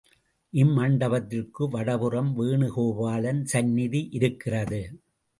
இம்மண்டபத்திற்கு 0.53 1.67
வடபுறம் 1.69 2.31
வேணுகோபாலன் 2.39 3.41
சந்நிதி 3.43 4.09
இருக்கிறது. 4.11 4.81